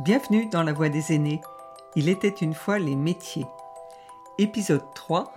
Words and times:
Bienvenue 0.00 0.46
dans 0.46 0.64
la 0.64 0.72
Voix 0.72 0.88
des 0.88 1.12
aînés. 1.12 1.40
Il 1.94 2.08
était 2.08 2.26
une 2.26 2.54
fois 2.54 2.80
les 2.80 2.96
métiers. 2.96 3.46
Épisode 4.38 4.82
3 4.92 5.32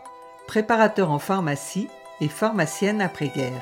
Préparateur 0.48 1.12
en 1.12 1.20
pharmacie 1.20 1.90
et 2.22 2.28
pharmacienne 2.28 3.00
après-guerre. 3.00 3.62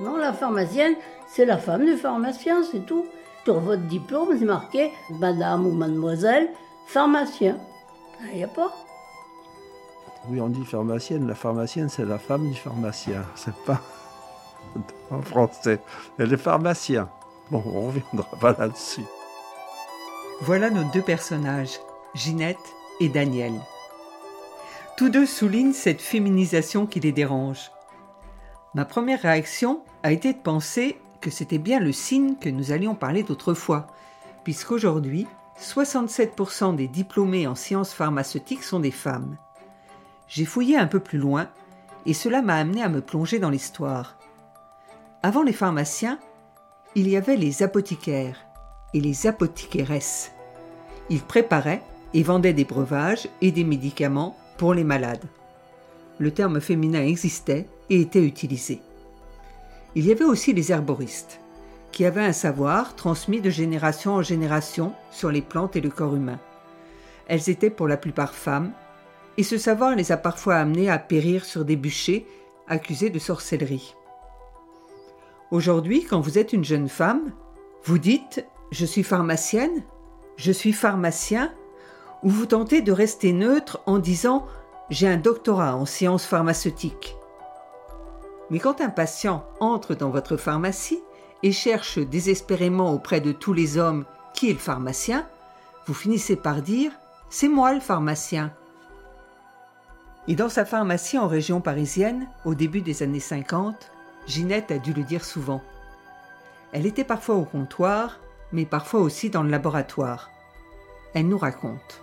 Non, 0.00 0.16
la 0.16 0.32
pharmacienne, 0.32 0.94
c'est 1.28 1.44
la 1.44 1.58
femme 1.58 1.84
du 1.84 1.94
pharmacien, 1.94 2.62
c'est 2.62 2.86
tout. 2.86 3.04
Sur 3.44 3.60
votre 3.60 3.82
diplôme, 3.82 4.30
c'est 4.38 4.46
marqué 4.46 4.92
Madame 5.10 5.66
ou 5.66 5.72
Mademoiselle, 5.72 6.48
pharmacien. 6.86 7.58
Il 8.30 8.38
n'y 8.38 8.44
a 8.44 8.48
pas? 8.48 8.72
Oui, 10.30 10.40
on 10.40 10.48
dit 10.48 10.64
pharmacienne. 10.64 11.26
La 11.26 11.34
pharmacienne, 11.34 11.90
c'est 11.90 12.06
la 12.06 12.18
femme 12.18 12.48
du 12.48 12.56
pharmacien. 12.56 13.26
C'est 13.34 13.56
pas 13.66 13.82
en 15.10 15.20
français. 15.20 15.80
Elle 16.18 16.32
est 16.32 16.38
pharmacien. 16.38 17.10
Bon, 17.50 17.62
on 17.66 17.88
reviendra 17.88 18.38
pas 18.40 18.54
là-dessus. 18.58 19.04
Voilà 20.42 20.70
nos 20.70 20.84
deux 20.84 21.02
personnages, 21.02 21.80
Ginette 22.14 22.56
et 22.98 23.10
Daniel. 23.10 23.52
Tous 24.96 25.10
deux 25.10 25.26
soulignent 25.26 25.74
cette 25.74 26.00
féminisation 26.00 26.86
qui 26.86 26.98
les 26.98 27.12
dérange. 27.12 27.70
Ma 28.74 28.86
première 28.86 29.20
réaction 29.20 29.82
a 30.02 30.12
été 30.12 30.32
de 30.32 30.38
penser 30.38 30.96
que 31.20 31.28
c'était 31.28 31.58
bien 31.58 31.78
le 31.78 31.92
signe 31.92 32.36
que 32.36 32.48
nous 32.48 32.72
allions 32.72 32.94
parler 32.94 33.22
d'autrefois, 33.22 33.88
puisqu'aujourd'hui, 34.42 35.26
67% 35.60 36.74
des 36.74 36.88
diplômés 36.88 37.46
en 37.46 37.54
sciences 37.54 37.92
pharmaceutiques 37.92 38.62
sont 38.62 38.80
des 38.80 38.90
femmes. 38.90 39.36
J'ai 40.26 40.46
fouillé 40.46 40.78
un 40.78 40.86
peu 40.86 41.00
plus 41.00 41.18
loin 41.18 41.50
et 42.06 42.14
cela 42.14 42.40
m'a 42.40 42.56
amené 42.56 42.82
à 42.82 42.88
me 42.88 43.02
plonger 43.02 43.40
dans 43.40 43.50
l'histoire. 43.50 44.16
Avant 45.22 45.42
les 45.42 45.52
pharmaciens, 45.52 46.18
il 46.94 47.10
y 47.10 47.18
avait 47.18 47.36
les 47.36 47.62
apothicaires 47.62 48.46
et 48.94 49.00
les 49.00 49.26
apothicaires. 49.26 49.98
Ils 51.08 51.22
préparaient 51.22 51.82
et 52.14 52.22
vendaient 52.22 52.52
des 52.52 52.64
breuvages 52.64 53.28
et 53.40 53.52
des 53.52 53.64
médicaments 53.64 54.36
pour 54.58 54.74
les 54.74 54.84
malades. 54.84 55.24
Le 56.18 56.30
terme 56.30 56.60
féminin 56.60 57.02
existait 57.02 57.66
et 57.88 58.00
était 58.00 58.24
utilisé. 58.24 58.80
Il 59.94 60.06
y 60.06 60.12
avait 60.12 60.24
aussi 60.24 60.52
les 60.52 60.70
herboristes, 60.70 61.40
qui 61.92 62.04
avaient 62.04 62.24
un 62.24 62.32
savoir 62.32 62.94
transmis 62.94 63.40
de 63.40 63.50
génération 63.50 64.14
en 64.14 64.22
génération 64.22 64.92
sur 65.10 65.30
les 65.30 65.42
plantes 65.42 65.76
et 65.76 65.80
le 65.80 65.90
corps 65.90 66.14
humain. 66.14 66.38
Elles 67.26 67.48
étaient 67.48 67.70
pour 67.70 67.88
la 67.88 67.96
plupart 67.96 68.34
femmes, 68.34 68.72
et 69.36 69.42
ce 69.42 69.58
savoir 69.58 69.96
les 69.96 70.12
a 70.12 70.16
parfois 70.16 70.56
amenées 70.56 70.90
à 70.90 70.98
périr 70.98 71.44
sur 71.44 71.64
des 71.64 71.76
bûchers 71.76 72.26
accusés 72.68 73.10
de 73.10 73.18
sorcellerie. 73.18 73.94
Aujourd'hui, 75.50 76.04
quand 76.04 76.20
vous 76.20 76.38
êtes 76.38 76.52
une 76.52 76.64
jeune 76.64 76.88
femme, 76.88 77.32
vous 77.84 77.98
dites 77.98 78.44
Je 78.70 78.86
suis 78.86 79.02
pharmacienne, 79.02 79.82
je 80.36 80.52
suis 80.52 80.72
pharmacien, 80.72 81.52
ou 82.22 82.30
vous 82.30 82.46
tentez 82.46 82.82
de 82.82 82.92
rester 82.92 83.32
neutre 83.32 83.80
en 83.86 83.98
disant 83.98 84.46
J'ai 84.90 85.08
un 85.08 85.16
doctorat 85.16 85.74
en 85.74 85.86
sciences 85.86 86.24
pharmaceutiques. 86.24 87.16
Mais 88.48 88.60
quand 88.60 88.80
un 88.80 88.90
patient 88.90 89.44
entre 89.58 89.94
dans 89.96 90.10
votre 90.10 90.36
pharmacie 90.36 91.00
et 91.42 91.50
cherche 91.50 91.98
désespérément 91.98 92.92
auprès 92.92 93.20
de 93.20 93.32
tous 93.32 93.52
les 93.52 93.76
hommes 93.76 94.04
qui 94.34 94.50
est 94.50 94.54
le 94.54 94.58
pharmacien, 94.58 95.26
vous 95.86 95.94
finissez 95.94 96.36
par 96.36 96.62
dire 96.62 96.92
C'est 97.28 97.48
moi 97.48 97.74
le 97.74 97.80
pharmacien. 97.80 98.52
Et 100.28 100.36
dans 100.36 100.48
sa 100.48 100.64
pharmacie 100.64 101.18
en 101.18 101.26
région 101.26 101.60
parisienne, 101.60 102.28
au 102.44 102.54
début 102.54 102.82
des 102.82 103.02
années 103.02 103.18
50, 103.18 103.90
Ginette 104.28 104.70
a 104.70 104.78
dû 104.78 104.92
le 104.92 105.02
dire 105.02 105.24
souvent. 105.24 105.60
Elle 106.72 106.86
était 106.86 107.02
parfois 107.02 107.34
au 107.34 107.44
comptoir, 107.44 108.20
mais 108.52 108.64
parfois 108.64 109.00
aussi 109.00 109.30
dans 109.30 109.42
le 109.42 109.50
laboratoire. 109.50 110.30
Elle 111.14 111.28
nous 111.28 111.38
raconte. 111.38 112.00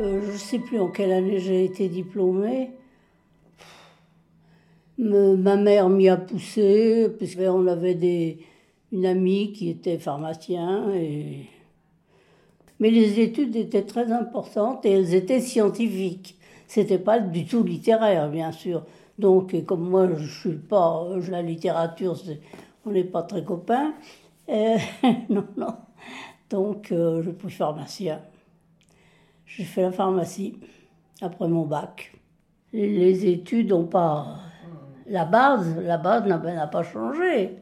Euh, 0.00 0.20
je 0.26 0.32
ne 0.32 0.36
sais 0.36 0.58
plus 0.58 0.78
en 0.78 0.88
quelle 0.88 1.12
année 1.12 1.38
j'ai 1.38 1.64
été 1.64 1.88
diplômée. 1.88 2.70
ma 4.98 5.56
mère 5.56 5.88
m'y 5.88 6.08
a 6.08 6.16
poussé, 6.16 7.08
puisqu'on 7.18 7.66
avait 7.66 8.38
une 8.92 9.06
amie 9.06 9.52
qui 9.52 9.68
était 9.68 9.98
pharmacien. 9.98 10.86
Mais 12.80 12.90
les 12.90 13.20
études 13.20 13.56
étaient 13.56 13.82
très 13.82 14.12
importantes 14.12 14.86
et 14.86 14.90
elles 14.90 15.14
étaient 15.14 15.40
scientifiques. 15.40 16.36
C'était 16.68 16.98
pas 16.98 17.18
du 17.18 17.44
tout 17.46 17.62
littéraire, 17.62 18.30
bien 18.30 18.52
sûr. 18.52 18.84
Donc, 19.18 19.64
comme 19.64 19.88
moi, 19.88 20.08
je 20.16 20.26
suis 20.26 20.56
pas, 20.56 21.08
la 21.28 21.42
littérature, 21.42 22.16
on 22.86 22.90
n'est 22.90 23.04
pas 23.04 23.22
très 23.22 23.42
copains. 23.42 23.94
Euh, 24.48 24.78
non, 25.28 25.46
non. 25.56 25.74
Donc, 26.50 26.92
euh, 26.92 27.22
je 27.22 27.30
suis 27.30 27.56
pharmacien. 27.56 28.20
J'ai 29.46 29.64
fait 29.64 29.82
la 29.82 29.92
pharmacie 29.92 30.58
après 31.20 31.48
mon 31.48 31.66
bac. 31.66 32.12
Les 32.72 33.26
études 33.26 33.70
n'ont 33.70 33.86
pas. 33.86 34.38
La 35.06 35.24
base, 35.24 35.78
la 35.80 35.96
base 35.96 36.26
n'a 36.26 36.66
pas 36.66 36.82
changé. 36.82 37.56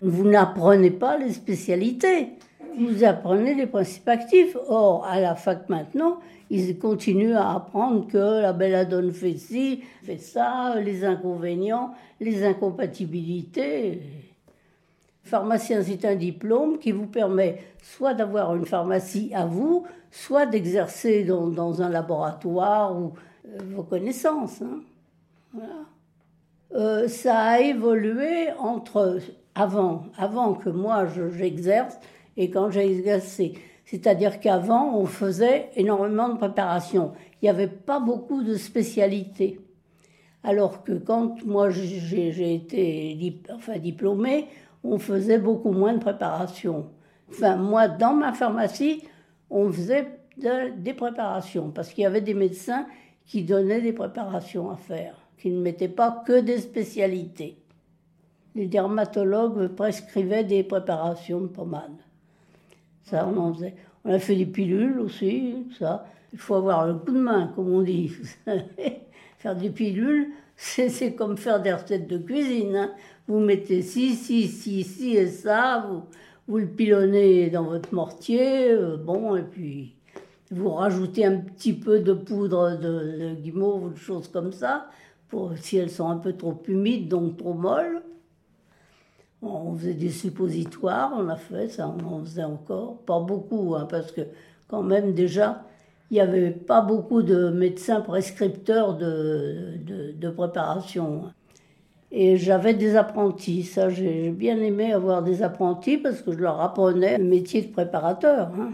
Vous 0.00 0.24
n'apprenez 0.24 0.90
pas 0.90 1.16
les 1.18 1.32
spécialités 1.32 2.36
vous 2.76 3.04
apprenez 3.04 3.54
les 3.54 3.66
principes 3.66 4.08
actifs. 4.08 4.56
Or, 4.68 5.04
à 5.04 5.20
la 5.20 5.34
fac 5.34 5.68
maintenant, 5.68 6.20
ils 6.50 6.78
continuent 6.78 7.34
à 7.34 7.54
apprendre 7.54 8.06
que 8.06 8.40
la 8.40 8.52
belladone 8.52 9.12
fait 9.12 9.36
ci, 9.36 9.82
fait 10.02 10.18
ça, 10.18 10.74
les 10.80 11.04
inconvénients, 11.04 11.94
les 12.20 12.44
incompatibilités. 12.44 14.00
Pharmacien, 15.24 15.82
c'est 15.82 16.04
un 16.04 16.16
diplôme 16.16 16.78
qui 16.78 16.92
vous 16.92 17.06
permet 17.06 17.62
soit 17.82 18.14
d'avoir 18.14 18.54
une 18.54 18.66
pharmacie 18.66 19.32
à 19.34 19.46
vous, 19.46 19.84
soit 20.10 20.46
d'exercer 20.46 21.24
dans, 21.24 21.82
un 21.82 21.88
laboratoire 21.88 22.98
ou 23.00 23.12
euh, 23.46 23.58
vos 23.74 23.82
connaissances. 23.82 24.62
Hein. 24.62 25.60
Euh, 26.74 27.06
ça 27.06 27.38
a 27.38 27.60
évolué 27.60 28.50
entre 28.58 29.20
avant, 29.54 30.04
avant 30.16 30.54
que 30.54 30.70
moi 30.70 31.06
j'exerce 31.06 31.98
et 32.36 32.50
quand 32.50 32.70
j'ai 32.70 32.90
exercé. 32.90 33.54
C'est-à-dire 33.84 34.40
qu'avant, 34.40 34.96
on 34.96 35.04
faisait 35.04 35.68
énormément 35.76 36.30
de 36.30 36.38
préparation. 36.38 37.12
Il 37.40 37.46
n'y 37.46 37.50
avait 37.50 37.68
pas 37.68 38.00
beaucoup 38.00 38.42
de 38.42 38.54
spécialités. 38.54 39.60
Alors 40.44 40.82
que 40.82 40.92
quand 40.92 41.44
moi 41.44 41.70
j'ai 41.70 42.54
été 42.54 43.42
enfin, 43.54 43.78
diplômée, 43.78 44.48
on 44.84 44.98
faisait 44.98 45.38
beaucoup 45.38 45.72
moins 45.72 45.94
de 45.94 45.98
préparation. 45.98 46.86
Enfin, 47.30 47.56
moi, 47.56 47.88
dans 47.88 48.14
ma 48.14 48.32
pharmacie, 48.32 49.02
on 49.50 49.70
faisait 49.70 50.18
des 50.36 50.94
préparations 50.94 51.70
parce 51.70 51.92
qu'il 51.92 52.02
y 52.04 52.06
avait 52.06 52.20
des 52.20 52.34
médecins 52.34 52.86
qui 53.26 53.44
donnaient 53.44 53.80
des 53.80 53.92
préparations 53.92 54.70
à 54.70 54.76
faire, 54.76 55.14
qui 55.38 55.50
ne 55.50 55.60
mettaient 55.60 55.88
pas 55.88 56.22
que 56.26 56.40
des 56.40 56.58
spécialités. 56.58 57.56
Les 58.54 58.66
dermatologues 58.66 59.68
prescrivaient 59.68 60.44
des 60.44 60.62
préparations 60.62 61.40
de 61.40 61.46
pommade. 61.46 61.96
Ça, 63.04 63.26
on 63.26 63.38
en 63.38 63.54
faisait. 63.54 63.74
On 64.04 64.12
a 64.12 64.18
fait 64.18 64.36
des 64.36 64.46
pilules 64.46 64.98
aussi, 64.98 65.66
ça. 65.78 66.06
Il 66.32 66.38
faut 66.38 66.54
avoir 66.54 66.86
le 66.86 66.94
coup 66.94 67.12
de 67.12 67.20
main, 67.20 67.52
comme 67.54 67.72
on 67.72 67.82
dit. 67.82 68.10
faire 69.38 69.56
des 69.56 69.70
pilules, 69.70 70.32
c'est 70.56 71.14
comme 71.14 71.36
faire 71.36 71.60
des 71.60 71.72
recettes 71.72 72.08
de 72.08 72.18
cuisine. 72.18 72.76
Hein. 72.76 72.92
Vous 73.28 73.38
mettez 73.38 73.82
ci, 73.82 74.14
ci, 74.14 74.48
ci, 74.48 74.82
ci 74.84 75.16
et 75.16 75.28
ça, 75.28 75.86
vous, 75.88 76.02
vous 76.48 76.58
le 76.58 76.66
pilonnez 76.66 77.50
dans 77.50 77.64
votre 77.64 77.94
mortier, 77.94 78.72
euh, 78.72 78.96
bon, 78.96 79.36
et 79.36 79.42
puis 79.42 79.94
vous 80.50 80.70
rajoutez 80.70 81.24
un 81.24 81.38
petit 81.38 81.72
peu 81.72 82.00
de 82.00 82.12
poudre 82.12 82.76
de, 82.76 83.34
de 83.34 83.34
guimauve 83.34 83.84
ou 83.84 83.88
de 83.90 83.96
choses 83.96 84.28
comme 84.28 84.52
ça, 84.52 84.88
pour, 85.28 85.52
si 85.56 85.78
elles 85.78 85.90
sont 85.90 86.08
un 86.08 86.18
peu 86.18 86.34
trop 86.34 86.60
humides, 86.68 87.08
donc 87.08 87.38
trop 87.38 87.54
molles. 87.54 88.02
On 89.40 89.74
faisait 89.74 89.94
des 89.94 90.10
suppositoires, 90.10 91.12
on 91.16 91.28
a 91.28 91.36
fait 91.36 91.68
ça, 91.68 91.88
on 91.88 92.14
en 92.14 92.20
faisait 92.20 92.44
encore. 92.44 92.98
Pas 92.98 93.18
beaucoup, 93.18 93.74
hein, 93.74 93.88
parce 93.90 94.12
que 94.12 94.20
quand 94.68 94.82
même 94.82 95.14
déjà, 95.14 95.64
il 96.10 96.14
n'y 96.14 96.20
avait 96.20 96.50
pas 96.50 96.82
beaucoup 96.82 97.22
de 97.22 97.48
médecins 97.48 98.02
prescripteurs 98.02 98.96
de, 98.96 99.78
de, 100.12 100.30
préparation. 100.30 101.32
Et 102.14 102.36
j'avais 102.36 102.74
des 102.74 102.94
apprentis, 102.94 103.62
ça 103.62 103.88
j'ai 103.88 104.30
bien 104.30 104.60
aimé 104.60 104.92
avoir 104.92 105.22
des 105.22 105.42
apprentis 105.42 105.96
parce 105.96 106.20
que 106.20 106.32
je 106.32 106.38
leur 106.38 106.60
apprenais 106.60 107.16
le 107.16 107.24
métier 107.24 107.62
de 107.62 107.72
préparateur. 107.72 108.52
Hein. 108.60 108.72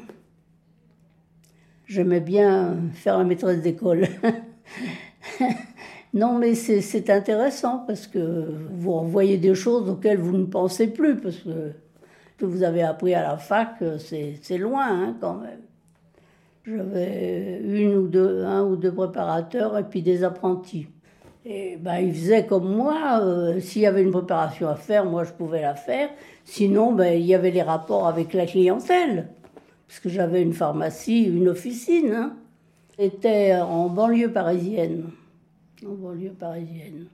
J'aimais 1.86 2.20
bien 2.20 2.76
faire 2.94 3.16
la 3.16 3.24
maîtresse 3.24 3.62
d'école. 3.62 4.08
Non, 6.14 6.38
mais 6.38 6.54
c'est 6.54 7.10
intéressant 7.10 7.84
parce 7.86 8.06
que 8.06 8.50
vous 8.70 9.06
voyez 9.08 9.36
des 9.36 9.54
choses 9.54 9.90
auxquelles 9.90 10.18
vous 10.18 10.38
ne 10.38 10.46
pensez 10.46 10.86
plus, 10.88 11.16
parce 11.16 11.36
que 11.36 11.50
ce 11.50 12.38
que 12.38 12.46
vous 12.46 12.62
avez 12.62 12.82
appris 12.82 13.14
à 13.14 13.22
la 13.22 13.36
fac, 13.36 13.76
c'est 13.98 14.58
loin 14.58 14.86
hein, 14.88 15.16
quand 15.20 15.34
même. 15.34 15.60
J'avais 16.64 17.60
un 18.44 18.62
ou 18.62 18.76
deux 18.76 18.92
préparateurs 18.92 19.76
et 19.76 19.84
puis 19.84 20.02
des 20.02 20.24
apprentis. 20.24 20.88
Et 21.50 21.78
ben, 21.78 21.96
ils 21.96 22.12
faisaient 22.12 22.44
comme 22.44 22.70
moi, 22.70 23.20
euh, 23.22 23.58
s'il 23.58 23.80
y 23.80 23.86
avait 23.86 24.02
une 24.02 24.10
préparation 24.10 24.68
à 24.68 24.74
faire, 24.74 25.06
moi 25.06 25.24
je 25.24 25.32
pouvais 25.32 25.62
la 25.62 25.74
faire. 25.74 26.10
Sinon, 26.44 26.92
ben, 26.92 27.18
il 27.18 27.24
y 27.24 27.34
avait 27.34 27.50
les 27.50 27.62
rapports 27.62 28.06
avec 28.06 28.34
la 28.34 28.44
clientèle. 28.44 29.28
parce 29.86 29.98
que 29.98 30.10
j'avais 30.10 30.42
une 30.42 30.52
pharmacie, 30.52 31.22
une 31.22 31.48
officine. 31.48 32.12
Hein. 32.12 32.36
C'était 32.98 33.56
en 33.56 33.88
banlieue 33.88 34.30
parisienne. 34.30 35.04
En 35.86 35.94
banlieue 35.94 36.34
parisienne. 36.38 37.06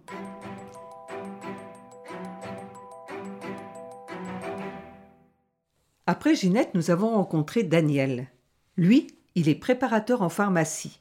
Après 6.08 6.34
Ginette, 6.34 6.74
nous 6.74 6.90
avons 6.90 7.10
rencontré 7.10 7.62
Daniel. 7.62 8.26
Lui, 8.76 9.06
il 9.36 9.48
est 9.48 9.54
préparateur 9.54 10.22
en 10.22 10.28
pharmacie 10.28 10.98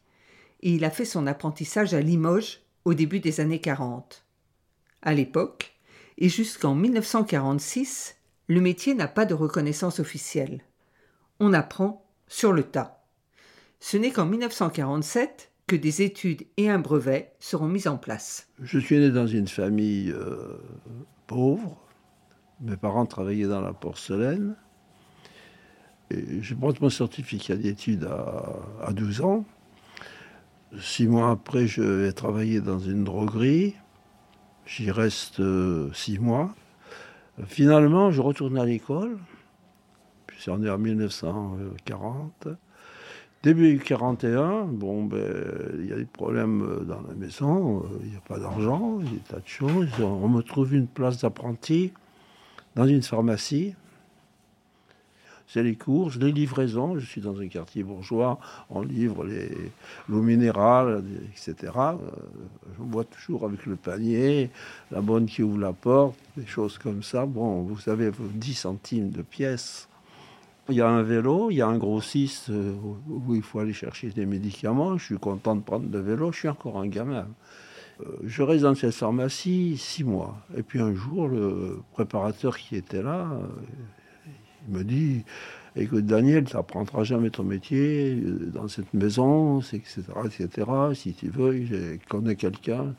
et 0.62 0.70
il 0.70 0.86
a 0.86 0.92
fait 0.92 1.06
son 1.06 1.26
apprentissage 1.26 1.96
à 1.96 2.00
Limoges 2.00 2.63
au 2.86 2.94
début 2.94 3.20
des 3.20 3.40
années 3.40 3.62
40. 3.62 4.26
À 5.02 5.14
l'époque, 5.14 5.74
et 6.18 6.30
jusqu'en 6.30 6.76
1946, 6.76 8.16
le 8.48 8.62
métier 8.62 8.94
n'a 8.94 9.08
pas 9.08 9.26
de 9.26 9.34
reconnaissance 9.34 10.00
officielle. 10.00 10.62
On 11.40 11.54
apprend 11.54 12.06
sur 12.28 12.54
le 12.54 12.64
tas. 12.64 13.04
Ce 13.80 13.98
n'est 13.98 14.12
qu'en 14.12 14.26
1947 14.26 15.52
que 15.68 15.76
des 15.76 16.02
études 16.02 16.46
et 16.58 16.70
un 16.70 16.80
brevet 16.80 17.34
seront 17.40 17.68
mis 17.68 17.88
en 17.88 17.98
place. 17.98 18.48
Je 18.62 18.80
suis 18.80 18.98
né 18.98 19.12
dans 19.12 19.28
une 19.28 19.48
famille 19.48 20.12
euh, 20.12 20.62
pauvre. 21.28 21.78
Mes 22.62 22.78
parents 22.78 23.06
travaillaient 23.06 23.48
dans 23.48 23.62
la 23.62 23.74
porcelaine. 23.74 24.56
Je 26.12 26.54
prends 26.54 26.74
mon 26.80 26.90
certificat 26.90 27.56
d'études 27.56 28.06
à, 28.06 28.92
12 28.94 29.22
ans. 29.22 29.46
Six 30.80 31.08
mois 31.08 31.30
après, 31.30 31.68
je 31.68 31.82
vais 31.82 32.12
travailler 32.12 32.60
dans 32.60 32.80
une 32.80 33.04
droguerie. 33.04 33.76
J'y 34.66 34.90
reste 34.90 35.40
euh, 35.40 35.92
six 35.94 36.18
mois. 36.20 36.56
Finalement, 37.46 38.12
je 38.12 38.22
retourne 38.22 38.58
à 38.58 38.66
l'école. 38.66 39.18
Puis 40.26 40.50
on 40.50 40.64
est 40.64 40.70
en 40.70 40.78
1940. 40.78 42.48
Début 43.44 43.78
41, 43.78 44.66
bon, 44.66 45.04
ben, 45.04 45.20
il 45.80 45.88
y 45.88 45.94
a 45.94 45.98
des 45.98 46.06
problèmes 46.06 46.86
dans 46.88 47.02
la 47.02 47.14
maison, 47.14 47.84
il 48.02 48.12
n'y 48.12 48.16
a 48.16 48.22
pas 48.22 48.40
d'argent, 48.40 49.00
il 49.02 49.06
y 49.06 49.10
a 49.10 49.12
des 49.12 49.20
tas 49.20 49.40
de 49.40 49.48
choses. 49.48 49.90
On 50.02 50.30
me 50.30 50.42
trouve 50.42 50.74
une 50.74 50.88
place 50.88 51.20
d'apprenti 51.20 51.92
dans 52.76 52.88
une 52.88 53.04
pharmacie 53.04 53.76
c'est 55.48 55.64
les 55.64 55.76
courses, 55.76 56.18
les 56.18 56.32
livraisons. 56.32 56.98
Je 56.98 57.06
suis 57.06 57.22
dans 57.22 57.40
un 57.40 57.48
quartier 57.48 57.84
bourgeois, 57.84 58.40
on 58.70 58.82
livre 58.82 59.26
l'eau 60.10 60.22
minérale, 60.22 61.04
etc. 61.32 61.72
Euh, 61.76 61.96
je 62.78 62.84
bois 62.84 63.04
toujours 63.04 63.46
avec 63.46 63.66
le 63.66 63.76
panier, 63.76 64.50
la 64.92 65.02
bonne 65.02 65.26
qui 65.26 65.44
ouvre 65.44 65.60
la 65.60 65.74
porte, 65.74 66.16
des 66.38 66.46
choses 66.46 66.78
comme 66.78 67.04
ça. 67.04 67.26
Bon, 67.26 67.62
vous 67.62 67.90
avez 67.90 68.12
10 68.20 68.54
centimes 68.54 69.10
de 69.10 69.22
pièces. 69.22 69.88
Il 70.70 70.76
y 70.76 70.82
a 70.82 70.88
un 70.88 71.04
vélo, 71.04 71.52
il 71.52 71.58
y 71.58 71.62
a 71.62 71.68
un 71.68 71.78
grossiste 71.78 72.50
euh, 72.50 72.74
où 73.10 73.36
il 73.36 73.42
faut 73.42 73.60
aller 73.60 73.74
chercher 73.74 74.10
des 74.10 74.26
médicaments. 74.26 74.98
Je 74.98 75.06
suis 75.06 75.18
content 75.18 75.56
de 75.56 75.62
prendre 75.62 75.86
le 75.92 76.00
vélo, 76.00 76.32
je 76.32 76.40
suis 76.40 76.50
encore 76.50 76.80
un 76.80 76.88
gamin. 76.88 77.28
Euh, 78.00 78.06
je 78.24 78.42
reste 78.42 78.64
dans 78.64 78.74
cette 78.74 78.94
pharmacie 78.94 79.76
six 79.78 80.06
mois. 80.06 80.38
Et 80.58 80.64
puis 80.64 80.80
un 80.80 80.96
jour, 80.96 81.28
le 81.28 81.82
préparateur 81.92 82.58
qui 82.58 82.78
était 82.78 83.04
là, 83.04 83.28
il 84.68 84.74
me 84.78 84.84
dit 84.84 85.24
Écoute, 85.76 86.06
Daniel, 86.06 86.44
tu 86.44 86.56
n'apprendras 86.56 87.04
jamais 87.04 87.32
ton 87.32 87.44
métier 87.44 88.14
euh, 88.14 88.52
dans 88.54 88.68
cette 88.68 88.94
maison, 88.94 89.60
etc., 89.60 90.04
etc. 90.26 90.68
Si 90.94 91.14
tu 91.14 91.30
veux, 91.30 91.66
je 91.66 91.98
connais 92.08 92.36
quelqu'un. 92.36 92.94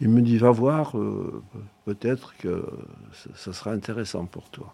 Il 0.00 0.08
me 0.08 0.22
dit 0.22 0.38
Va 0.38 0.52
voir, 0.52 0.96
euh, 0.96 1.42
peut-être 1.84 2.36
que 2.36 2.64
ça 3.34 3.52
sera 3.52 3.72
intéressant 3.72 4.24
pour 4.26 4.50
toi. 4.50 4.72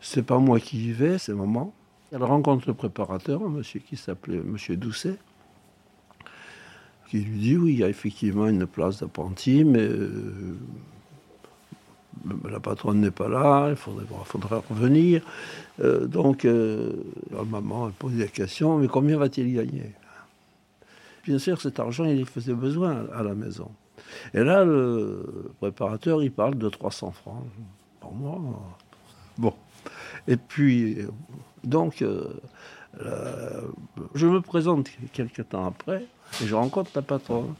C'est 0.00 0.24
pas 0.24 0.38
moi 0.38 0.58
qui 0.58 0.88
y 0.88 0.92
vais, 0.92 1.18
c'est 1.18 1.32
maman. 1.32 1.72
Elle 2.12 2.24
rencontre 2.24 2.66
le 2.66 2.74
préparateur, 2.74 3.42
un 3.42 3.48
monsieur 3.48 3.80
qui 3.80 3.96
s'appelait 3.96 4.38
Monsieur 4.38 4.76
Doucet, 4.76 5.16
qui 7.08 7.20
lui 7.20 7.38
dit 7.38 7.56
Oui, 7.56 7.72
il 7.74 7.78
y 7.78 7.84
a 7.84 7.88
effectivement 7.88 8.48
une 8.48 8.66
place 8.66 9.00
d'apprenti, 9.00 9.64
mais. 9.64 9.78
Euh, 9.78 10.58
la 12.48 12.60
patronne 12.60 13.00
n'est 13.00 13.10
pas 13.10 13.28
là, 13.28 13.68
il 13.70 13.76
faudrait, 13.76 14.04
faudrait 14.24 14.60
revenir. 14.70 15.22
Euh, 15.80 16.06
donc, 16.06 16.44
euh, 16.44 16.92
la 17.30 17.44
maman 17.44 17.88
elle 17.88 17.92
pose 17.92 18.14
des 18.14 18.28
questions, 18.28 18.78
mais 18.78 18.88
combien 18.88 19.18
va-t-il 19.18 19.54
gagner? 19.54 19.92
Bien 21.24 21.38
sûr, 21.38 21.60
cet 21.60 21.80
argent, 21.80 22.04
il 22.04 22.26
faisait 22.26 22.54
besoin 22.54 23.06
à 23.14 23.22
la 23.22 23.34
maison. 23.34 23.70
Et 24.32 24.44
là, 24.44 24.64
le 24.64 25.52
préparateur, 25.60 26.22
il 26.22 26.30
parle 26.30 26.56
de 26.56 26.68
300 26.68 27.10
francs. 27.10 27.44
Pour 28.00 28.14
moi, 28.14 28.38
bon. 29.36 29.52
Et 30.28 30.36
puis, 30.36 30.98
donc, 31.64 32.02
euh, 32.02 33.62
je 34.14 34.26
me 34.26 34.40
présente 34.40 34.88
quelques 35.12 35.48
temps 35.48 35.66
après, 35.66 36.06
et 36.42 36.46
je 36.46 36.54
rencontre 36.54 36.90
la 36.94 37.02
patronne. 37.02 37.54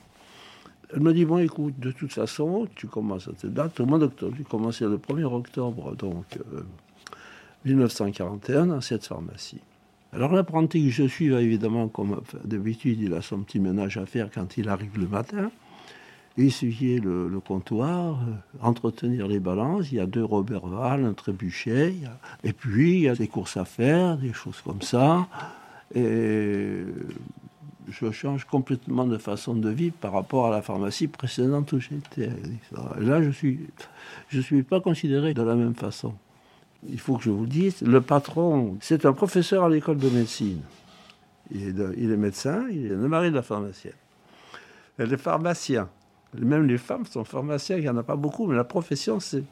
Elle 0.94 1.00
me 1.00 1.12
dit, 1.12 1.24
bon, 1.24 1.38
écoute, 1.38 1.78
de 1.80 1.90
toute 1.90 2.12
façon, 2.12 2.68
tu 2.76 2.86
commences 2.86 3.28
à 3.28 3.32
cette 3.36 3.52
date, 3.52 3.80
au 3.80 3.86
mois 3.86 3.98
d'octobre, 3.98 4.36
tu 4.36 4.44
commences 4.44 4.80
le 4.80 4.98
1er 4.98 5.24
octobre, 5.24 5.96
donc 5.96 6.38
1941, 7.64 8.62
euh, 8.62 8.66
dans 8.66 8.80
cette 8.80 9.04
pharmacie. 9.04 9.60
Alors 10.12 10.32
l'apprenti 10.32 10.84
que 10.84 10.90
je 10.90 11.04
suis, 11.04 11.32
évidemment, 11.32 11.88
comme 11.88 12.20
d'habitude, 12.44 13.00
il 13.00 13.14
a 13.14 13.22
son 13.22 13.40
petit 13.40 13.58
ménage 13.58 13.96
à 13.96 14.06
faire 14.06 14.30
quand 14.32 14.56
il 14.56 14.68
arrive 14.68 14.98
le 14.98 15.08
matin. 15.08 15.50
Essuyer 16.38 17.00
le, 17.00 17.28
le 17.28 17.40
comptoir, 17.40 18.20
euh, 18.20 18.34
entretenir 18.62 19.26
les 19.26 19.40
balances. 19.40 19.90
Il 19.90 19.96
y 19.96 20.00
a 20.00 20.06
deux 20.06 20.24
Robert 20.24 20.66
Val, 20.66 21.04
un 21.04 21.14
trébuchet. 21.14 21.94
et 22.44 22.52
puis, 22.52 22.94
il 22.94 23.00
y 23.00 23.08
a 23.08 23.16
des 23.16 23.26
courses 23.26 23.56
à 23.56 23.64
faire, 23.64 24.18
des 24.18 24.32
choses 24.32 24.60
comme 24.60 24.82
ça. 24.82 25.26
Je 27.98 28.10
change 28.10 28.44
complètement 28.44 29.06
de 29.06 29.16
façon 29.18 29.54
de 29.54 29.70
vivre 29.70 29.94
par 30.00 30.12
rapport 30.12 30.46
à 30.46 30.50
la 30.50 30.62
pharmacie 30.62 31.08
précédente 31.08 31.72
où 31.72 31.80
j'étais. 31.80 32.30
Là, 32.98 33.22
je 33.22 33.30
suis, 33.30 33.60
je 34.28 34.40
suis 34.40 34.62
pas 34.62 34.80
considéré 34.80 35.34
de 35.34 35.42
la 35.42 35.54
même 35.54 35.74
façon. 35.74 36.14
Il 36.88 37.00
faut 37.00 37.16
que 37.16 37.24
je 37.24 37.30
vous 37.30 37.46
dise, 37.46 37.80
le 37.82 38.00
patron, 38.00 38.76
c'est 38.80 39.06
un 39.06 39.12
professeur 39.12 39.64
à 39.64 39.68
l'école 39.68 39.96
de 39.96 40.10
médecine. 40.10 40.60
Il 41.50 41.80
est, 41.80 42.16
médecin, 42.16 42.66
il 42.70 42.86
est 42.86 42.88
le 42.88 43.08
mari 43.08 43.30
de 43.30 43.36
la 43.36 43.42
pharmacienne. 43.42 43.94
Elle 44.98 45.12
est 45.12 45.18
pharmacien. 45.18 45.88
Même 46.38 46.66
les 46.66 46.76
femmes 46.76 47.06
sont 47.06 47.24
pharmaciens, 47.24 47.76
il 47.76 47.82
n'y 47.82 47.88
en 47.88 47.96
a 47.96 48.02
pas 48.02 48.16
beaucoup, 48.16 48.46
mais 48.46 48.56
la 48.56 48.64
profession, 48.64 49.20
c'est 49.20 49.44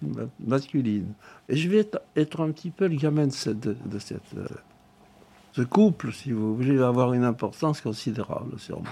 masculine. 0.45 1.13
Et 1.49 1.57
je 1.57 1.69
vais 1.69 1.89
être, 2.17 2.41
un 2.41 2.51
petit 2.51 2.71
peu 2.71 2.89
le 2.89 2.97
gamin 2.97 3.29
de 3.29 3.33
cette, 3.33 3.61
de 3.61 3.99
cette 3.99 4.35
ce 5.55 5.63
couple, 5.63 6.13
si 6.13 6.33
vous 6.33 6.57
voulez, 6.57 6.75
va 6.75 6.89
avoir 6.89 7.13
une 7.13 7.23
importance 7.23 7.81
considérable 7.81 8.59
sur 8.59 8.81
moi. 8.81 8.91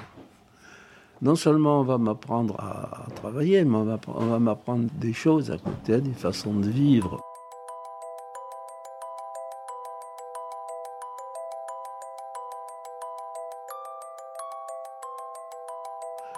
Non 1.20 1.34
seulement 1.34 1.80
on 1.80 1.82
va 1.82 1.98
m'apprendre 1.98 2.54
à, 2.60 3.06
travailler, 3.16 3.64
mais 3.64 3.76
on 3.76 3.84
va, 3.84 4.38
m'apprendre 4.38 4.88
des 4.94 5.12
choses 5.12 5.50
à 5.50 5.58
côté, 5.58 6.00
des 6.00 6.12
façons 6.12 6.54
de 6.54 6.68
vivre. 6.68 7.20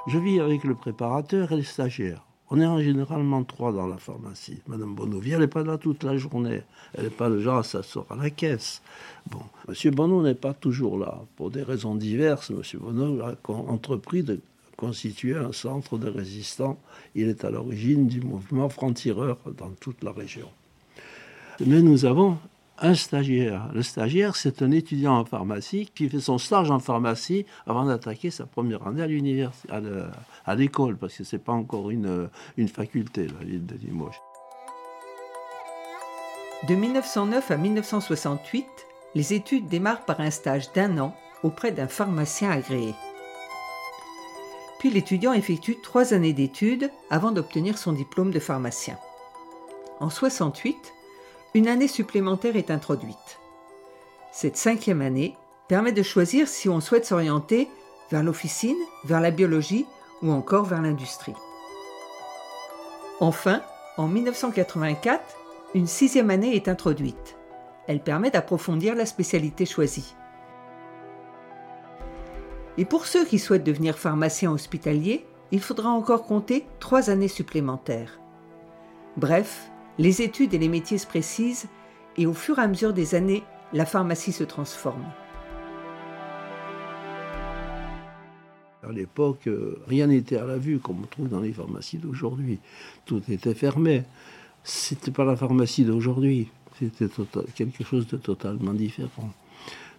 Je 0.07 0.19
vis 0.19 0.41
avec 0.41 0.65
le 0.65 0.75
préparateur 0.75 1.53
et 1.53 1.57
les 1.57 1.63
stagiaires. 1.65 2.25
On 2.57 2.61
est 2.61 2.85
généralement 2.85 3.43
trois 3.43 3.73
dans 3.73 3.89
la 3.89 3.97
pharmacie. 3.97 4.61
Madame 4.69 4.95
Bonovi, 4.95 5.33
elle 5.33 5.41
n'est 5.41 5.49
pas 5.49 5.65
là 5.65 5.77
toute 5.77 6.05
la 6.05 6.17
journée. 6.17 6.63
Elle 6.95 7.05
n'est 7.05 7.11
pas 7.11 7.29
le 7.29 7.41
genre 7.41 7.59
à 7.59 7.63
s'asseoir 7.65 8.07
à 8.11 8.15
la 8.15 8.31
caisse. 8.31 8.81
Bon, 9.29 9.41
Monsieur 9.67 9.91
Bonneau 9.91 10.23
n'est 10.23 10.37
pas 10.37 10.55
toujours 10.55 10.97
là. 10.97 11.19
Pour 11.35 11.51
des 11.51 11.65
raisons 11.65 11.97
diverses, 11.97 12.51
Monsieur 12.51 12.79
Bonneau 12.79 13.21
a 13.23 13.35
entrepris 13.49 14.23
de 14.23 14.39
constituer 14.77 15.35
un 15.35 15.51
centre 15.51 15.99
de 15.99 16.09
résistants. 16.09 16.79
Il 17.17 17.29
est 17.29 17.45
à 17.45 17.51
l'origine 17.51 18.07
du 18.07 18.21
mouvement 18.21 18.69
franc-tireur 18.69 19.37
dans 19.59 19.71
toute 19.81 20.05
la 20.05 20.13
région. 20.13 20.49
Mais 21.59 21.83
nous 21.83 22.05
avons 22.05 22.39
un 22.79 22.95
stagiaire. 22.95 23.71
Le 23.73 23.83
stagiaire, 23.83 24.37
c'est 24.37 24.63
un 24.63 24.71
étudiant 24.71 25.19
en 25.19 25.25
pharmacie 25.25 25.91
qui 25.95 26.09
fait 26.09 26.21
son 26.21 26.39
stage 26.39 26.71
en 26.71 26.79
pharmacie 26.79 27.47
avant 27.67 27.85
d'attaquer 27.85 28.31
sa 28.31 28.47
première 28.47 28.87
année 28.87 29.47
à 30.47 30.55
l'école, 30.55 30.97
parce 30.97 31.17
que 31.17 31.25
c'est 31.25 31.39
pas 31.39 31.53
encore 31.53 31.91
une, 31.91 32.29
une 32.57 32.69
faculté, 32.69 33.27
la 33.29 33.45
ville 33.45 33.67
de 33.67 33.77
Limoges. 33.77 34.21
De 36.69 36.75
1909 36.75 37.51
à 37.51 37.57
1968, 37.57 38.67
les 39.15 39.35
études 39.35 39.69
démarrent 39.69 40.05
par 40.05 40.21
un 40.21 40.31
stage 40.31 40.73
d'un 40.73 40.99
an 40.99 41.15
auprès 41.43 41.73
d'un 41.73 41.89
pharmacien 41.89 42.51
agréé. 42.51 42.95
Puis 44.79 44.91
l'étudiant 44.91 45.33
effectue 45.33 45.77
trois 45.83 46.15
années 46.15 46.33
d'études 46.33 46.91
avant 47.11 47.33
d'obtenir 47.33 47.79
son 47.79 47.93
diplôme 47.93 48.31
de 48.31 48.41
pharmacien. 48.41 48.99
En 50.01 50.11
68, 50.11 50.77
une 51.55 51.69
année 51.69 51.89
supplémentaire 51.89 52.57
est 52.57 52.73
introduite. 52.73 53.39
Cette 54.33 54.57
cinquième 54.57 55.01
année 55.01 55.37
permet 55.69 55.93
de 55.93 56.03
choisir 56.03 56.49
si 56.49 56.69
on 56.69 56.81
souhaite 56.81 57.07
s'orienter 57.07 57.69
vers 58.11 58.25
l'officine, 58.25 58.77
vers 59.05 59.21
la 59.21 59.31
biologie 59.31 59.87
ou 60.23 60.33
encore 60.33 60.65
vers 60.65 60.83
l'industrie. 60.83 61.35
Enfin, 63.21 63.63
en 63.97 64.09
1984, 64.09 65.23
une 65.75 65.87
sixième 65.87 66.31
année 66.31 66.57
est 66.57 66.67
introduite. 66.67 67.37
Elle 67.87 68.03
permet 68.03 68.33
d'approfondir 68.33 68.97
la 68.97 69.07
spécialité 69.07 69.65
choisie. 69.65 70.17
Et 72.77 72.85
pour 72.85 73.07
ceux 73.07 73.25
qui 73.25 73.39
souhaitent 73.39 73.63
devenir 73.63 73.97
pharmacien 73.97 74.51
hospitalier, 74.51 75.25
il 75.53 75.61
faudra 75.61 75.91
encore 75.91 76.25
compter 76.25 76.67
trois 76.81 77.11
années 77.11 77.29
supplémentaires. 77.29 78.19
Bref, 79.17 79.71
les 79.99 80.23
études 80.23 80.55
et 80.55 80.59
les 80.59 80.69
métiers 80.69 80.99
se 80.99 81.07
précisent 81.07 81.69
et 82.17 82.27
au 82.27 82.33
fur 82.33 82.59
et 82.59 82.63
à 82.63 82.69
mesure 82.69 82.93
des 82.93 83.15
années, 83.15 83.43
la 83.73 83.87
pharmacie 83.87 84.33
se 84.33 84.45
transforme. 84.45 85.05
À 88.87 88.93
l'époque, 88.93 89.47
euh, 89.47 89.81
rien 89.89 90.09
n'était 90.09 90.37
à 90.37 90.45
la 90.45 90.59
vue 90.59 90.79
comme 90.79 91.01
on 91.03 91.07
trouve 91.07 91.29
dans 91.29 91.41
les 91.41 91.53
pharmacies 91.53 91.97
d'aujourd'hui. 91.97 92.59
Tout 93.07 93.23
était 93.31 93.55
fermé. 93.55 94.03
C'était 94.63 95.11
pas 95.11 95.25
la 95.25 95.37
pharmacie 95.37 95.85
d'aujourd'hui. 95.85 96.49
C'était 96.79 97.09
tota-, 97.09 97.45
quelque 97.55 97.83
chose 97.85 98.07
de 98.07 98.17
totalement 98.17 98.75
différent. 98.75 99.31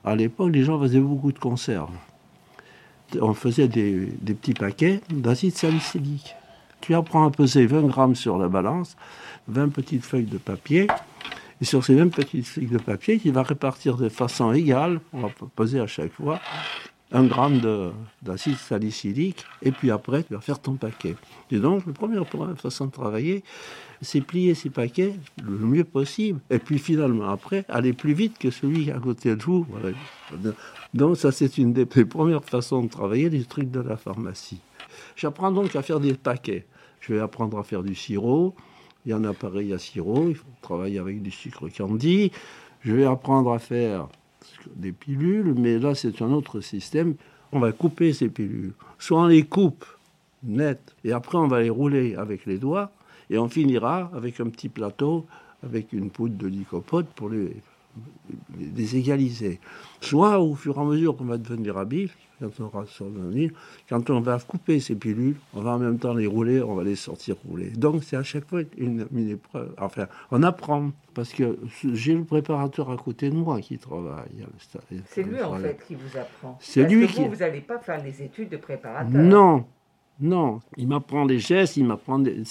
À 0.03 0.15
l'époque, 0.15 0.51
les 0.53 0.63
gens 0.63 0.79
faisaient 0.79 0.99
beaucoup 0.99 1.31
de 1.31 1.39
conserves. 1.39 1.95
On 3.19 3.33
faisait 3.33 3.67
des, 3.67 4.07
petits 4.23 4.53
paquets 4.53 5.01
d'acide 5.09 5.55
salicylique. 5.55 6.35
Tu 6.85 6.93
apprends 6.93 7.25
à 7.25 7.31
peser 7.31 7.65
20 7.65 7.87
grammes 7.87 8.13
sur 8.13 8.37
la 8.37 8.47
balance, 8.47 8.95
20 9.47 9.69
petites 9.69 10.05
feuilles 10.05 10.25
de 10.25 10.37
papier. 10.37 10.85
Et 11.59 11.65
sur 11.65 11.83
ces 11.83 11.95
20 11.95 12.09
petites 12.09 12.45
feuilles 12.45 12.67
de 12.67 12.77
papier, 12.77 13.17
tu 13.17 13.31
vas 13.31 13.41
répartir 13.41 13.97
de 13.97 14.07
façon 14.07 14.53
égale, 14.53 14.99
on 15.11 15.21
va 15.21 15.29
peser 15.55 15.79
à 15.79 15.87
chaque 15.87 16.13
fois, 16.13 16.39
un 17.11 17.23
gramme 17.23 17.59
d'acide 18.21 18.57
salicylique, 18.57 19.45
et 19.63 19.71
puis 19.71 19.89
après, 19.89 20.21
tu 20.21 20.35
vas 20.35 20.41
faire 20.41 20.59
ton 20.59 20.75
paquet. 20.75 21.15
Et 21.49 21.57
donc, 21.57 21.87
la 21.87 21.93
première 21.93 22.27
façon 22.59 22.85
de 22.85 22.91
travailler, 22.91 23.43
c'est 24.03 24.21
plier 24.21 24.53
ces 24.53 24.69
paquets 24.69 25.15
le 25.43 25.57
mieux 25.57 25.85
possible, 25.85 26.39
et 26.51 26.59
puis 26.59 26.77
finalement, 26.77 27.29
après, 27.29 27.65
aller 27.67 27.93
plus 27.93 28.13
vite 28.13 28.37
que 28.37 28.51
celui 28.51 28.91
à 28.91 28.99
côté 28.99 29.35
de 29.35 29.41
vous. 29.41 29.65
Donc, 30.93 31.17
ça, 31.17 31.31
c'est 31.31 31.57
une 31.57 31.73
des, 31.73 31.85
premières 31.85 32.43
façons 32.43 32.83
de 32.83 32.89
travailler, 32.89 33.27
les 33.29 33.45
trucs 33.45 33.71
de 33.71 33.79
la 33.79 33.97
pharmacie. 33.97 34.59
J'apprends 35.15 35.51
donc 35.51 35.75
à 35.75 35.81
faire 35.81 35.99
des 35.99 36.13
paquets. 36.13 36.65
Je 36.99 37.13
vais 37.13 37.19
apprendre 37.19 37.57
à 37.57 37.63
faire 37.63 37.83
du 37.83 37.95
sirop. 37.95 38.55
Il 39.05 39.09
y 39.09 39.13
a 39.13 39.17
un 39.17 39.25
appareil 39.25 39.71
à 39.73 39.77
sirop, 39.77 40.29
il 40.29 40.35
faut 40.35 40.47
travailler 40.61 40.97
avec 40.97 41.21
du 41.21 41.29
sucre 41.29 41.69
candy. 41.69 42.31
Je 42.81 42.93
vais 42.93 43.05
apprendre 43.05 43.51
à 43.51 43.59
faire 43.59 44.07
des 44.75 44.91
pilules, 44.91 45.53
mais 45.55 45.77
là 45.77 45.93
c'est 45.93 46.21
un 46.21 46.31
autre 46.31 46.61
système. 46.61 47.15
On 47.51 47.59
va 47.59 47.71
couper 47.71 48.13
ces 48.13 48.29
pilules. 48.29 48.73
Soit 48.97 49.21
on 49.21 49.27
les 49.27 49.43
coupe 49.43 49.85
net, 50.43 50.95
et 51.03 51.11
après 51.11 51.37
on 51.37 51.47
va 51.47 51.61
les 51.61 51.69
rouler 51.69 52.15
avec 52.15 52.45
les 52.45 52.57
doigts, 52.57 52.91
et 53.29 53.37
on 53.37 53.47
finira 53.47 54.09
avec 54.13 54.39
un 54.39 54.49
petit 54.49 54.69
plateau, 54.69 55.25
avec 55.63 55.93
une 55.93 56.09
poudre 56.09 56.37
de 56.37 56.47
lycopode 56.47 57.05
pour 57.15 57.29
les, 57.29 57.55
les 58.57 58.95
égaliser. 58.95 59.59
Soit 60.01 60.39
au 60.39 60.55
fur 60.55 60.77
et 60.77 60.81
à 60.81 60.83
mesure 60.83 61.15
qu'on 61.15 61.25
va 61.25 61.37
devenir 61.37 61.77
habile, 61.77 62.09
quand 62.39 62.49
on, 62.59 62.69
quand 63.89 64.09
on 64.09 64.19
va 64.19 64.39
couper 64.39 64.79
ces 64.79 64.95
pilules, 64.95 65.37
on 65.53 65.61
va 65.61 65.71
en 65.71 65.79
même 65.79 65.97
temps 65.97 66.13
les 66.13 66.27
rouler, 66.27 66.61
on 66.61 66.75
va 66.75 66.83
les 66.83 66.95
sortir 66.95 67.35
rouler. 67.47 67.69
Donc 67.69 68.03
c'est 68.03 68.17
à 68.17 68.23
chaque 68.23 68.45
fois 68.45 68.61
une, 68.77 69.07
épreuve. 69.29 69.73
Enfin, 69.79 70.07
on 70.31 70.43
apprend, 70.43 70.91
parce 71.13 71.31
que 71.31 71.57
j'ai 71.93 72.13
le 72.13 72.25
préparateur 72.25 72.91
à 72.91 72.97
côté 72.97 73.29
de 73.29 73.35
moi 73.35 73.61
qui 73.61 73.77
travaille. 73.77 74.45
C'est 75.05 75.23
lui 75.23 75.41
en 75.41 75.55
fait 75.55 75.79
qui 75.87 75.95
vous 75.95 76.17
apprend. 76.17 76.57
C'est 76.59 76.83
lui 76.83 77.07
qui. 77.07 77.25
Vous, 77.25 77.37
n'allez 77.37 77.61
pas 77.61 77.79
faire 77.79 78.03
les 78.03 78.21
études 78.21 78.49
de 78.49 78.57
préparateur. 78.57 79.21
Non, 79.21 79.65
non, 80.19 80.61
il 80.77 80.87
m'apprend 80.87 81.25
des 81.25 81.39
gestes, 81.39 81.77
il 81.77 81.85
m'apprend 81.85 82.19
des... 82.19 82.43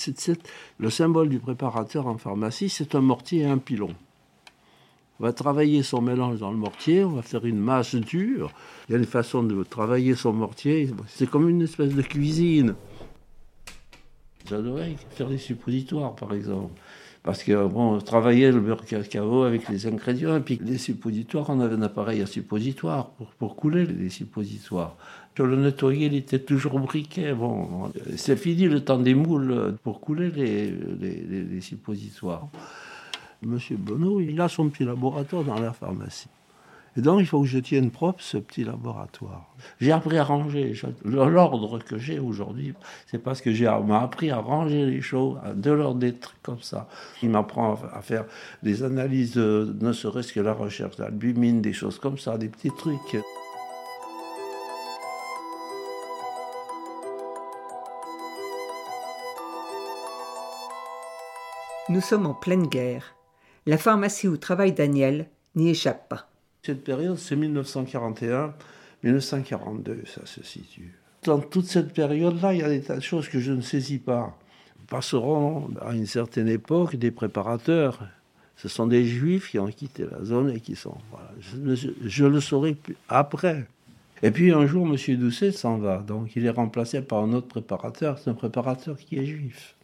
Le 0.79 0.91
symbole 0.91 1.29
du 1.29 1.39
préparateur 1.39 2.07
en 2.07 2.19
pharmacie, 2.19 2.69
c'est 2.69 2.95
un 2.95 3.01
mortier 3.01 3.43
et 3.43 3.47
un 3.47 3.59
pilon. 3.59 3.95
On 5.21 5.25
va 5.25 5.33
travailler 5.33 5.85
son 5.85 6.03
mélange 6.03 6.41
dans 6.41 6.51
le 6.51 6.57
mortier, 6.57 7.05
on 7.05 7.13
va 7.13 7.23
faire 7.23 7.45
une 7.45 7.59
masse 7.59 7.95
dure. 7.95 8.51
Il 8.89 8.93
y 8.93 8.95
a 8.97 8.99
une 8.99 9.05
façon 9.05 9.45
de 9.45 9.63
travailler 9.63 10.17
son 10.17 10.33
mortier, 10.33 10.91
c'est 11.07 11.31
comme 11.31 11.49
une 11.49 11.63
espèce 11.63 11.95
de 11.95 12.03
cuisine. 12.03 12.75
J'adorais 14.49 14.97
faire 15.11 15.29
des 15.29 15.39
suppositoires, 15.39 16.17
par 16.17 16.35
exemple. 16.35 16.75
Parce 17.23 17.43
que, 17.43 17.67
bon, 17.67 17.95
on 17.95 18.01
travaillait 18.01 18.53
le 18.53 18.61
beurre 18.61 18.85
cacao 18.85 19.45
avec 19.45 19.69
les 19.69 19.87
ingrédients, 19.87 20.37
et 20.37 20.41
puis 20.41 20.61
les 20.63 20.79
suppositoires, 20.79 21.49
on 21.49 21.61
avait 21.61 21.77
un 21.77 21.83
appareil 21.83 22.21
à 22.21 22.27
suppositoire 22.27 23.13
pour, 23.39 23.57
couler 23.57 23.87
les 23.87 24.11
suppositoires. 24.11 24.97
Sur 25.37 25.47
le 25.47 25.57
nettoyer, 25.57 26.07
il 26.07 26.15
était 26.17 26.41
toujours 26.41 26.79
briquet. 26.81 27.33
Bon, 27.33 27.91
c'est 28.17 28.37
fini 28.37 28.65
le 28.65 28.85
temps 28.85 28.99
des 28.99 29.15
moules 29.15 29.77
pour 29.85 30.01
couler 30.01 30.31
les, 30.31 30.71
les 30.71 31.61
suppositoires. 31.63 32.49
Monsieur 33.45 33.77
Bonneau, 33.77 34.21
il 34.21 34.41
a 34.41 34.49
son 34.49 34.69
petit 34.69 34.85
laboratoire 34.85 35.45
dans 35.45 35.59
la 35.59 35.73
pharmacie. 35.73 36.29
Et 36.97 37.01
donc, 37.01 37.21
il 37.21 37.27
faut 37.27 37.41
que 37.41 37.47
je 37.47 37.59
tienne 37.59 37.91
propre 37.91 38.23
ce 38.23 38.39
petit 38.39 38.63
laboratoire. 38.63 39.53
J'ai 39.81 39.91
appris 39.91 40.17
à 40.17 40.23
ranger. 40.23 40.75
L'ordre 41.05 41.81
que 41.81 41.99
j'ai 41.99 42.21
aujourd'hui, 42.21 42.73
c'est 43.07 43.19
parce 43.19 43.41
que 43.41 43.53
j'ai 43.53 43.67
appris 43.67 44.31
à 44.31 44.39
ranger 44.39 44.87
les 44.87 45.01
choses, 45.01 45.39
de 45.57 45.73
l'ordre 45.73 45.99
des 45.99 46.15
trucs 46.15 46.41
comme 46.43 46.63
ça. 46.63 46.89
Il 47.23 47.31
m'apprend 47.31 47.77
à 47.93 48.01
faire 48.01 48.25
des 48.63 48.85
analyses, 48.85 49.37
ne 49.37 49.93
serait-ce 49.93 50.33
que 50.33 50.41
la 50.41 50.53
recherche 50.53 50.97
d'albumine, 50.97 51.61
des 51.61 51.73
choses 51.73 51.99
comme 51.99 52.17
ça, 52.17 52.39
des 52.39 52.49
petits 52.49 52.71
trucs. 52.71 53.17
Nous 61.89 62.01
sommes 62.01 62.27
en 62.27 62.35
pleine 62.35 62.69
guerre 62.69 63.17
la 63.67 63.79
pharmacie 63.79 64.29
où 64.29 64.37
travaille 64.37 64.73
Daniel 64.73 65.27
n'y 65.55 65.71
échappe 65.71 66.09
pas. 66.09 66.29
Cette 66.63 66.85
période, 66.85 67.19
c'est 67.19 67.37
1941-1942, 67.37 70.07
ça 70.07 70.25
se 70.25 70.43
situe. 70.43 70.95
Dans 71.25 71.39
toute 71.39 71.67
cette 71.67 71.93
période-là, 71.93 72.55
il 72.55 72.61
y 72.61 72.63
a 72.63 72.69
des 72.69 72.83
tas 72.83 72.97
de 72.97 73.01
choses 73.01 73.29
que 73.29 73.41
je 73.41 73.53
ne 73.53 73.63
saisis 73.63 73.99
pas. 73.99 74.37
Passeront 74.89 75.71
à 75.81 75.95
une 75.95 76.07
certaine 76.07 76.49
époque 76.49 76.97
des 76.97 77.11
préparateurs. 77.11 78.07
Ce 78.57 78.69
sont 78.69 78.87
des 78.87 79.07
juifs 79.07 79.51
qui 79.51 79.59
ont 79.59 79.69
quitté 79.69 80.05
la 80.11 80.25
zone 80.25 80.51
et 80.51 80.61
qui 80.61 80.77
sont. 80.77 80.97
Je, 81.41 82.27
le 82.27 82.41
saurai 82.41 82.77
après. 83.09 83.67
Et 84.23 84.31
puis 84.31 84.53
un 84.53 84.67
jour, 84.67 84.87
M. 84.87 84.97
Doucet 85.17 85.53
s'en 85.53 85.79
va. 85.79 85.99
Donc 85.99 86.37
il 86.37 86.45
est 86.45 86.51
remplacé 86.51 87.01
par 87.01 87.23
un 87.23 87.33
autre 87.33 87.49
préparateur. 87.49 88.19
C'est 88.19 88.31
un 88.31 88.35
préparateur 88.35 88.99
qui 88.99 89.17
est 89.17 89.25
juif. 89.25 89.75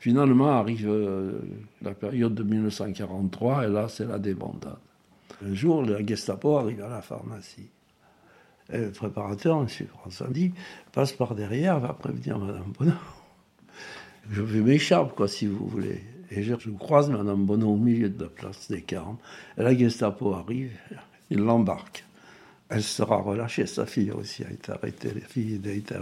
Finalement 0.00 0.48
arrive 0.48 0.88
euh, 0.88 1.40
la 1.82 1.92
période 1.92 2.34
de 2.34 2.42
1943 2.42 3.66
et 3.66 3.68
là 3.68 3.86
c'est 3.88 4.06
la 4.06 4.18
débandade. 4.18 4.78
Un 5.44 5.54
jour, 5.54 5.82
la 5.82 6.04
Gestapo 6.04 6.56
arrive 6.56 6.82
à 6.82 6.88
la 6.88 7.02
pharmacie. 7.02 7.68
Et 8.72 8.78
le 8.78 8.90
préparateur, 8.90 9.60
M. 9.60 9.68
François 9.68 10.28
dit, 10.28 10.52
passe 10.92 11.12
par 11.12 11.34
derrière, 11.34 11.80
va 11.80 11.92
prévenir 11.92 12.38
Mme 12.38 12.72
Bonneau. 12.78 12.92
Je 14.30 14.42
vais 14.42 14.60
m'écharpe, 14.60 15.14
quoi, 15.14 15.28
si 15.28 15.46
vous 15.46 15.66
voulez. 15.66 16.02
Et 16.30 16.42
je, 16.42 16.54
croise 16.78 17.10
Mme 17.10 17.44
Bonneau 17.44 17.70
au 17.70 17.76
milieu 17.76 18.08
de 18.08 18.24
la 18.24 18.30
place 18.30 18.70
des 18.70 18.82
Carmes. 18.82 19.18
Et 19.58 19.62
la 19.62 19.76
Gestapo 19.76 20.32
arrive, 20.32 20.72
il 21.30 21.40
l'embarque. 21.40 22.04
Elle 22.70 22.84
sera 22.84 23.16
relâchée, 23.16 23.66
sa 23.66 23.84
fille 23.84 24.12
aussi 24.12 24.44
a 24.44 24.50
été 24.50 24.70
arrêtée, 24.70 25.10
les 25.12 25.20
filles 25.20 25.60
a 25.66 25.72
été. 25.72 25.94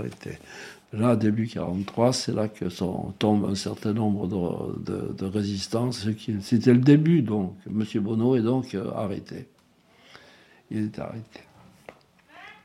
Là, 0.92 1.16
début 1.16 1.46
43, 1.46 2.12
c'est 2.12 2.32
là 2.32 2.48
que 2.48 2.68
sont, 2.68 3.14
tombe 3.18 3.46
un 3.46 3.54
certain 3.54 3.94
nombre 3.94 4.26
de, 4.26 5.12
de, 5.12 5.26
résistances. 5.26 6.06
C'était 6.42 6.72
le 6.72 6.80
début, 6.80 7.22
donc. 7.22 7.54
M. 7.66 7.84
Bonneau 8.02 8.36
est 8.36 8.42
donc 8.42 8.74
euh, 8.74 8.90
arrêté. 8.94 9.48
Il 10.70 10.84
est 10.84 10.98
arrêté. 10.98 11.40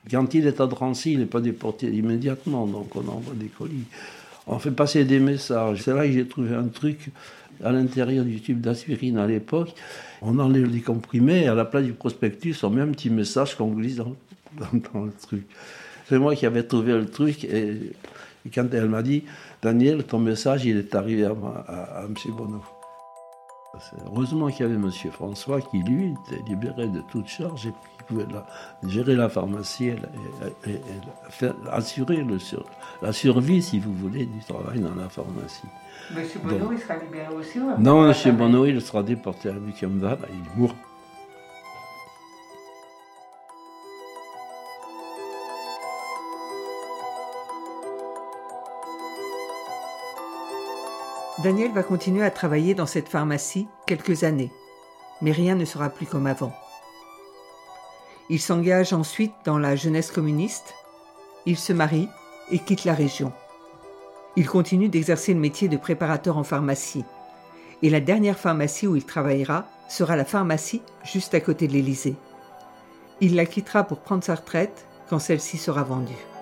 Quand 0.10 0.34
il 0.34 0.48
est 0.48 0.60
à 0.60 0.68
Drancy, 0.68 1.14
il 1.14 1.20
n'est 1.20 1.26
pas 1.26 1.42
déporté 1.42 1.88
immédiatement, 1.88 2.68
donc 2.68 2.94
on 2.96 3.08
envoie 3.08 3.36
des 3.36 3.48
colis. 3.48 3.86
On 4.48 4.60
fait 4.60 4.72
passer 4.72 5.06
des 5.06 5.20
messages. 5.20 5.84
C'est 5.84 5.94
là 5.94 6.06
que 6.06 6.12
j'ai 6.12 6.28
trouvé 6.28 6.54
un 6.56 6.68
truc 6.68 7.10
à 7.64 7.72
l'intérieur 7.72 8.26
du 8.26 8.40
tube 8.42 8.62
d'aspirine 8.62 9.18
à 9.18 9.28
l'époque. 9.28 9.74
On 10.22 10.40
enlève 10.40 10.66
les 10.66 10.82
comprimés 10.82 11.44
et 11.44 11.48
à 11.48 11.56
la 11.56 11.66
place 11.66 11.84
du 11.84 11.94
prospectus, 11.94 12.64
on 12.64 12.70
met 12.70 12.82
un 12.82 12.92
petit 12.92 13.10
message 13.10 13.56
qu'on 13.56 13.72
glisse 13.72 13.98
dans, 13.98 14.16
le 14.62 15.12
truc. 15.22 15.46
C'est 16.08 16.20
moi 16.20 16.36
qui 16.36 16.46
avais 16.46 16.64
trouvé 16.64 16.94
le 16.94 17.06
truc 17.06 17.44
et 17.44 17.94
quand 18.54 18.74
elle 18.74 18.90
m'a 18.90 19.02
dit, 19.02 19.24
Daniel, 19.62 20.04
ton 20.04 20.20
message, 20.20 20.66
il 20.66 20.78
est 20.78 20.96
arrivé 20.96 21.26
à, 21.26 22.04
M. 22.06 22.14
Bonneau. 22.36 22.62
Heureusement 24.06 24.50
qu'il 24.50 24.62
y 24.62 24.70
avait 24.70 24.76
M. 24.76 24.92
François 25.12 25.60
qui, 25.60 25.80
lui, 25.80 26.16
était 26.28 26.44
libéré 26.44 26.88
de 26.88 27.02
toute 27.02 27.28
charge 27.28 27.68
et 27.68 27.72
qui 27.72 28.04
pouvait 28.06 28.26
gérer 28.88 29.16
la 29.16 29.30
pharmacie 29.30 29.94
et, 30.68 30.82
assurer 31.72 32.26
la 33.02 33.14
survie, 33.14 33.62
si 33.64 33.80
vous 33.80 33.94
voulez, 33.94 34.26
du 34.26 34.40
travail 34.40 34.80
dans 34.80 34.94
la 34.94 35.10
pharmacie. 35.10 35.68
M. 36.16 36.24
Bonneau, 36.44 36.72
il 36.72 36.80
sera 36.80 36.98
libéré 36.98 37.34
aussi 37.34 37.60
Non, 37.80 38.12
M. 38.12 38.36
Bonneau, 38.36 38.66
il 38.66 38.82
sera 38.82 39.02
déporté 39.02 39.50
à 39.50 39.54
Buchenwald 39.54 40.20
il 40.30 40.60
mourra. 40.60 40.76
Daniel 51.44 51.74
va 51.74 51.84
continuer 51.84 52.24
à 52.24 52.32
travailler 52.32 52.74
dans 52.74 52.86
cette 52.86 53.10
pharmacie 53.10 53.68
quelques 53.86 54.24
années. 54.24 54.52
mais 55.22 55.34
rien 55.34 55.56
ne 55.56 55.66
sera 55.66 55.90
plus 55.90 56.06
comme 56.06 56.26
avant. 56.26 56.54
Il 58.30 58.40
s'engage 58.40 58.94
ensuite 58.94 59.34
dans 59.44 59.58
la 59.58 59.76
jeunesse 59.76 60.10
communiste, 60.10 60.74
il 61.46 61.58
se 61.58 61.74
marie 61.74 62.08
et 62.50 62.60
quitte 62.60 62.86
la 62.86 62.94
région. 62.94 63.34
Il 64.38 64.48
continue 64.48 64.88
d'exercer 64.88 65.34
le 65.34 65.40
métier 65.40 65.68
de 65.68 65.78
préparateur 65.78 66.38
en 66.38 66.44
pharmacie. 66.44 67.06
Et 67.82 67.90
la 67.90 68.00
dernière 68.00 68.40
pharmacie 68.40 68.88
où 68.88 68.96
il 68.96 69.06
travaillera 69.06 69.66
sera 69.90 70.16
la 70.16 70.26
pharmacie 70.26 70.82
juste 71.04 71.34
à 71.34 71.42
côté 71.42 71.68
de 71.68 71.74
l'Élysée. 71.74 72.16
Il 73.20 73.36
la 73.36 73.46
quittera 73.46 73.84
pour 73.84 74.00
prendre 74.00 74.24
sa 74.24 74.36
retraite 74.36 74.88
quand 75.10 75.20
celle-ci 75.20 75.58
sera 75.58 75.84
vendue. 75.84 76.33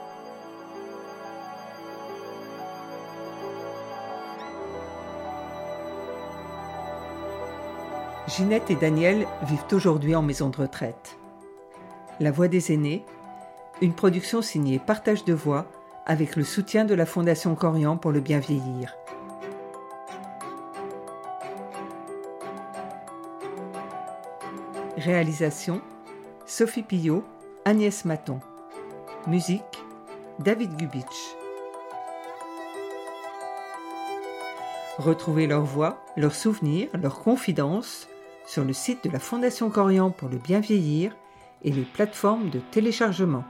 Ginette 8.37 8.71
et 8.71 8.75
Daniel 8.75 9.27
vivent 9.43 9.65
aujourd'hui 9.73 10.15
en 10.15 10.21
maison 10.21 10.49
de 10.49 10.55
retraite. 10.55 11.17
La 12.21 12.31
Voix 12.31 12.47
des 12.47 12.71
aînés, 12.71 13.03
une 13.81 13.93
production 13.93 14.41
signée 14.41 14.79
Partage 14.79 15.25
de 15.25 15.33
voix 15.33 15.65
avec 16.05 16.37
le 16.37 16.45
soutien 16.45 16.85
de 16.85 16.93
la 16.93 17.05
Fondation 17.05 17.55
Corian 17.55 17.97
pour 17.97 18.11
le 18.11 18.21
bien 18.21 18.39
vieillir. 18.39 18.95
Réalisation 24.95 25.81
Sophie 26.45 26.83
Pillot, 26.83 27.25
Agnès 27.65 28.05
Maton. 28.05 28.39
Musique 29.27 29.83
David 30.39 30.77
Gubitsch. 30.77 31.35
Retrouvez 34.99 35.47
leurs 35.47 35.65
voix, 35.65 36.01
leurs 36.15 36.35
souvenirs, 36.35 36.87
leurs 36.93 37.19
confidences 37.19 38.07
sur 38.45 38.63
le 38.63 38.73
site 38.73 39.03
de 39.03 39.09
la 39.09 39.19
Fondation 39.19 39.69
Corian 39.69 40.11
pour 40.11 40.29
le 40.29 40.37
bien 40.37 40.59
vieillir 40.59 41.15
et 41.63 41.71
les 41.71 41.83
plateformes 41.83 42.49
de 42.49 42.59
téléchargement. 42.71 43.43